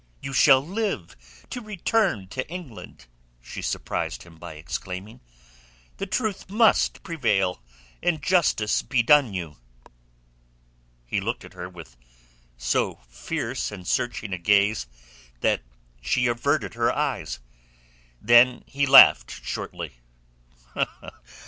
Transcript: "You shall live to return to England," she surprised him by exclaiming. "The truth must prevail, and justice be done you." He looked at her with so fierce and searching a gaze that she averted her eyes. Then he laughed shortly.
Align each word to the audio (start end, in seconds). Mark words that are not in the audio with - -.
"You 0.19 0.33
shall 0.33 0.65
live 0.65 1.15
to 1.51 1.61
return 1.61 2.27
to 2.29 2.49
England," 2.49 3.05
she 3.39 3.61
surprised 3.61 4.23
him 4.23 4.37
by 4.39 4.55
exclaiming. 4.55 5.21
"The 5.97 6.07
truth 6.07 6.49
must 6.49 7.03
prevail, 7.03 7.61
and 8.01 8.19
justice 8.19 8.81
be 8.81 9.03
done 9.03 9.31
you." 9.35 9.57
He 11.05 11.21
looked 11.21 11.45
at 11.45 11.53
her 11.53 11.69
with 11.69 11.97
so 12.57 13.01
fierce 13.09 13.71
and 13.71 13.87
searching 13.87 14.33
a 14.33 14.39
gaze 14.39 14.87
that 15.41 15.61
she 16.01 16.25
averted 16.25 16.73
her 16.73 16.91
eyes. 16.91 17.39
Then 18.19 18.63
he 18.65 18.87
laughed 18.87 19.29
shortly. 19.29 19.99